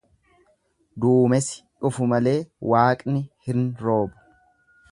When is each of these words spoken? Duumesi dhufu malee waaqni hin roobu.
Duumesi 1.03 1.59
dhufu 1.85 2.07
malee 2.13 2.35
waaqni 2.73 3.21
hin 3.49 3.63
roobu. 3.85 4.25